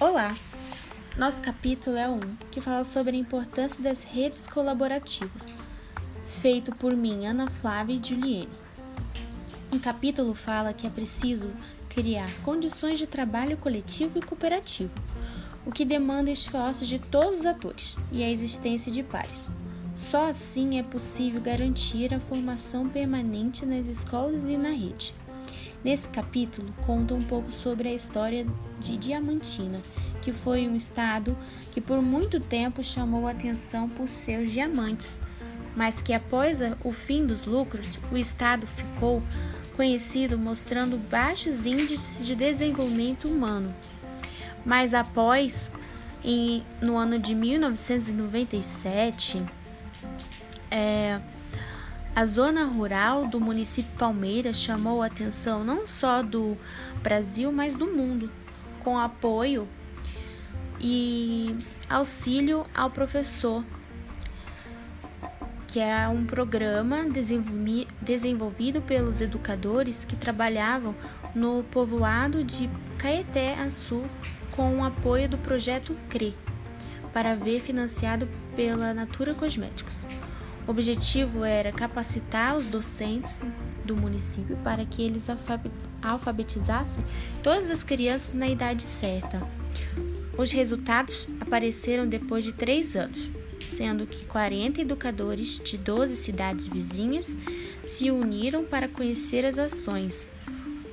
[0.00, 0.32] Olá!
[1.16, 2.20] Nosso capítulo é um
[2.52, 5.44] que fala sobre a importância das redes colaborativas,
[6.40, 8.48] feito por mim, Ana Flávia e Juliene.
[9.72, 11.50] O capítulo fala que é preciso
[11.88, 14.92] criar condições de trabalho coletivo e cooperativo,
[15.66, 19.50] o que demanda esforços de todos os atores e a existência de pares.
[19.96, 25.12] Só assim é possível garantir a formação permanente nas escolas e na rede.
[25.84, 28.44] Nesse capítulo, conta um pouco sobre a história
[28.80, 29.80] de Diamantina,
[30.22, 31.38] que foi um estado
[31.72, 35.16] que por muito tempo chamou atenção por seus diamantes,
[35.76, 39.22] mas que após o fim dos lucros, o estado ficou
[39.76, 43.72] conhecido mostrando baixos índices de desenvolvimento humano.
[44.66, 45.70] Mas após,
[46.24, 49.40] em, no ano de 1997,
[50.68, 51.20] é,
[52.14, 56.56] a zona rural do município Palmeiras chamou a atenção não só do
[57.02, 58.30] Brasil, mas do mundo,
[58.80, 59.68] com apoio
[60.80, 61.56] e
[61.88, 63.64] auxílio ao professor,
[65.66, 67.04] que é um programa
[68.00, 70.94] desenvolvido pelos educadores que trabalhavam
[71.34, 74.02] no povoado de Caeté Açu
[74.56, 76.34] com o apoio do projeto CRE,
[77.12, 79.98] para ver financiado pela Natura Cosméticos.
[80.68, 83.40] O objetivo era capacitar os docentes
[83.86, 85.26] do município para que eles
[86.02, 87.02] alfabetizassem
[87.42, 89.42] todas as crianças na idade certa.
[90.36, 93.30] Os resultados apareceram depois de três anos,
[93.62, 97.38] sendo que 40 educadores de 12 cidades vizinhas
[97.82, 100.30] se uniram para conhecer as ações,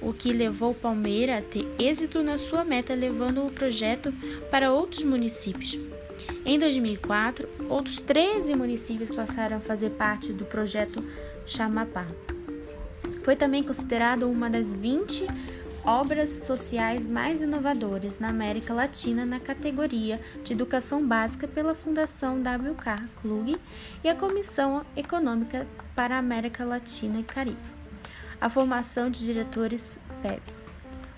[0.02, 4.14] o que levou Palmeira a ter êxito na sua meta, levando o projeto
[4.50, 5.78] para outros municípios.
[6.46, 11.04] Em 2004, outros 13 municípios passaram a fazer parte do projeto
[11.46, 12.06] Chamapá.
[13.24, 15.26] Foi também considerado uma das 20
[15.86, 23.08] obras sociais mais inovadoras na América Latina na categoria de educação básica pela Fundação WK
[23.22, 23.58] Klug
[24.04, 27.58] e a Comissão Econômica para a América Latina e Caribe.
[28.42, 30.65] A formação de diretores PEB.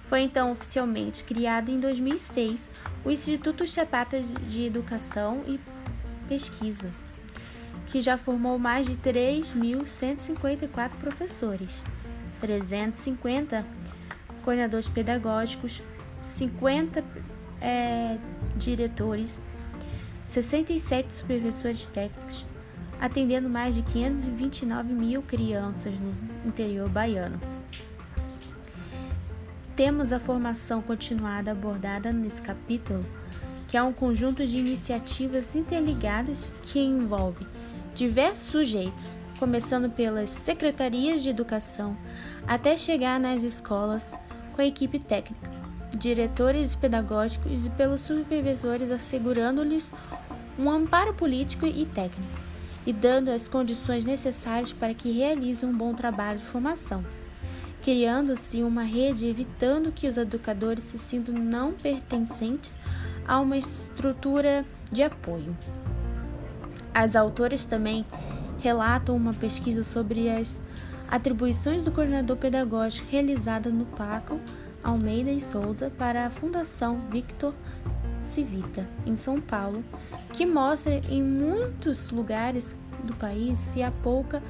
[0.10, 2.70] Foi então oficialmente criado em 2006
[3.04, 5.60] o Instituto Chapata de Educação e
[6.30, 6.90] Pesquisa,
[7.88, 11.84] que já formou mais de 3.154 professores,
[12.40, 13.66] 350
[14.44, 15.84] coordenadores pedagógicos,
[16.22, 17.04] 50
[17.62, 18.18] é,
[18.56, 19.42] diretores,
[20.26, 22.46] 67 supervisores técnicos,
[23.00, 26.14] atendendo mais de 529 mil crianças no
[26.46, 27.57] interior baiano.
[29.78, 33.06] Temos a formação continuada abordada nesse capítulo,
[33.68, 37.46] que é um conjunto de iniciativas interligadas que envolve
[37.94, 41.96] diversos sujeitos, começando pelas secretarias de educação
[42.48, 44.16] até chegar nas escolas
[44.54, 45.52] com a equipe técnica,
[45.96, 49.94] diretores pedagógicos e pelos supervisores, assegurando-lhes
[50.58, 52.32] um amparo político e técnico
[52.84, 57.06] e dando as condições necessárias para que realizem um bom trabalho de formação
[57.88, 62.78] criando-se uma rede evitando que os educadores se sintam não pertencentes
[63.26, 65.56] a uma estrutura de apoio.
[66.94, 68.06] As autoras também
[68.60, 70.62] relatam uma pesquisa sobre as
[71.08, 74.38] atribuições do coordenador pedagógico realizada no PACO
[74.84, 77.54] Almeida e Souza para a Fundação Victor
[78.22, 79.82] Civita, em São Paulo,
[80.34, 82.76] que mostra em muitos lugares
[83.06, 84.44] do país se há pouca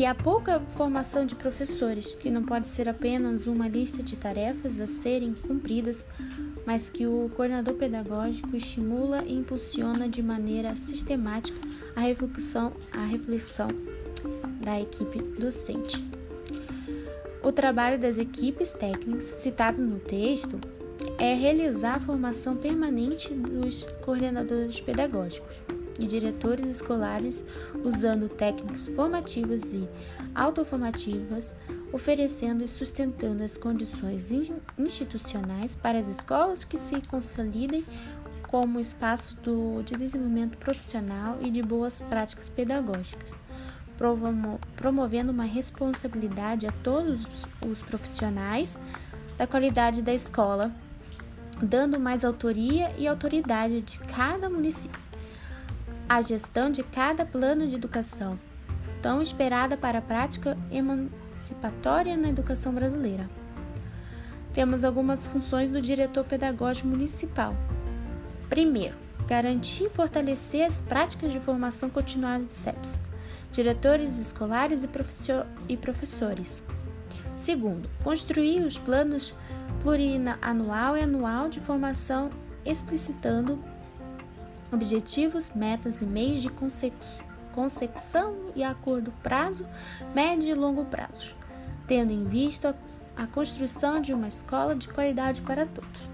[0.00, 4.80] que há pouca formação de professores, que não pode ser apenas uma lista de tarefas
[4.80, 6.06] a serem cumpridas,
[6.64, 11.60] mas que o coordenador pedagógico estimula e impulsiona de maneira sistemática
[11.94, 13.68] a reflexão, a reflexão
[14.64, 16.02] da equipe docente.
[17.42, 20.58] O trabalho das equipes técnicas citadas no texto
[21.18, 25.60] é realizar a formação permanente dos coordenadores pedagógicos
[25.98, 27.44] e diretores escolares
[27.84, 29.88] usando técnicas formativas e
[30.34, 31.56] autoformativas,
[31.92, 34.30] oferecendo e sustentando as condições
[34.78, 37.84] institucionais para as escolas que se consolidem
[38.42, 43.32] como espaço do, de desenvolvimento profissional e de boas práticas pedagógicas,
[44.76, 48.76] promovendo uma responsabilidade a todos os profissionais
[49.36, 50.72] da qualidade da escola,
[51.62, 55.09] dando mais autoria e autoridade de cada município
[56.10, 58.36] a gestão de cada plano de educação,
[59.00, 63.30] tão esperada para a prática emancipatória na educação brasileira.
[64.52, 67.54] Temos algumas funções do diretor pedagógico municipal.
[68.48, 68.96] Primeiro,
[69.28, 73.00] garantir e fortalecer as práticas de formação continuada de CEPS,
[73.52, 74.84] diretores escolares
[75.68, 76.60] e professores.
[77.36, 79.32] Segundo, construir os planos
[79.80, 82.30] plurianual e anual de formação
[82.64, 83.62] explicitando
[84.72, 86.50] objetivos, metas e meios de
[87.52, 89.66] consecução e a curto prazo,
[90.14, 91.34] médio e longo prazo,
[91.86, 92.76] tendo em vista
[93.16, 96.08] a construção de uma escola de qualidade para todos.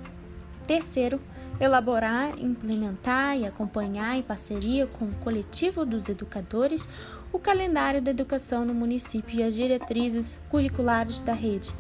[0.67, 1.21] Terceiro,
[1.61, 6.89] elaborar, implementar e acompanhar em parceria com o coletivo dos educadores
[7.33, 11.73] o calendário da educação no município e as diretrizes curriculares da rede,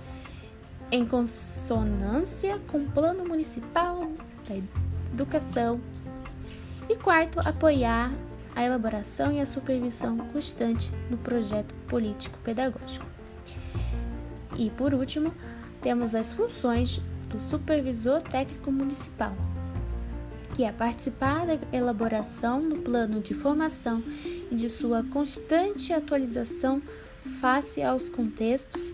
[0.90, 4.08] em consonância com o Plano Municipal
[4.48, 4.56] da
[5.12, 5.80] Educação.
[6.88, 8.14] E quarto, apoiar
[8.54, 13.04] a elaboração e a supervisão constante no projeto político-pedagógico.
[14.56, 15.34] E por último,
[15.82, 19.34] temos as funções do supervisor técnico municipal,
[20.54, 24.02] que é participar da elaboração do plano de formação
[24.50, 26.80] e de sua constante atualização
[27.40, 28.92] face aos contextos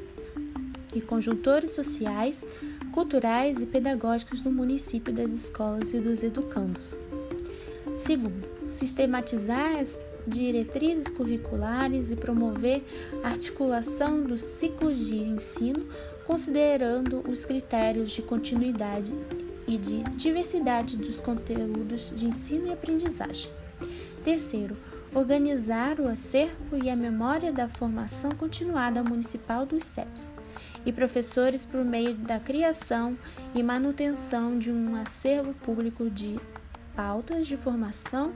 [0.95, 2.45] e conjuntores sociais,
[2.91, 6.97] culturais e pedagógicos do município das escolas e dos educandos.
[8.03, 9.97] Segundo, sistematizar as
[10.27, 12.83] diretrizes curriculares e promover
[13.23, 15.87] a articulação dos ciclos de ensino,
[16.27, 19.15] considerando os critérios de continuidade
[19.69, 23.53] e de diversidade dos conteúdos de ensino e aprendizagem.
[24.25, 24.77] Terceiro,
[25.15, 30.33] organizar o acervo e a memória da formação continuada municipal dos CEPs
[30.85, 33.17] e professores por meio da criação
[33.55, 36.41] e manutenção de um acervo público de
[36.95, 38.33] pautas de formação,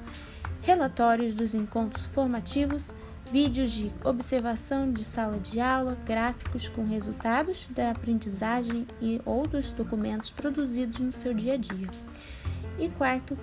[0.62, 2.92] relatórios dos encontros formativos,
[3.30, 10.30] vídeos de observação de sala de aula, gráficos com resultados da aprendizagem e outros documentos
[10.30, 11.88] produzidos no seu dia a dia.
[12.78, 13.36] E quarto,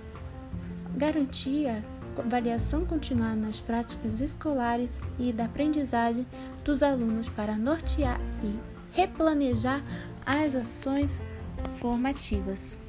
[0.95, 1.81] garantir a
[2.19, 6.25] avaliação continuada nas práticas escolares e da aprendizagem
[6.63, 8.57] dos alunos para nortear e
[8.91, 9.83] replanejar
[10.25, 11.21] as ações
[11.79, 12.82] formativas.